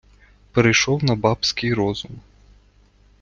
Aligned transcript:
перейшов 0.53 1.03
на 1.03 1.15
бабский 1.15 1.73
розум 1.73 2.21